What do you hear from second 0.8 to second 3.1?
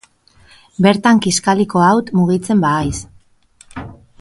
Bertan kiskaliko haut, mugitzen bahaiz.